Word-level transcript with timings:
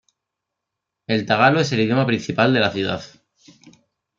El 1.05 1.27
tagalo 1.27 1.59
es 1.59 1.71
el 1.73 1.81
idioma 1.81 2.07
principal 2.07 2.55
de 2.55 2.59
la 2.59 2.71
ciudad. 2.71 3.03